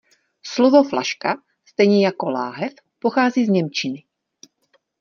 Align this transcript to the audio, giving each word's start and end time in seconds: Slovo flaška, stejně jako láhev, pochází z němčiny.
Slovo 0.45 0.83
flaška, 0.83 1.35
stejně 1.65 2.05
jako 2.05 2.29
láhev, 2.29 2.73
pochází 2.99 3.45
z 3.45 3.49
němčiny. 3.49 4.03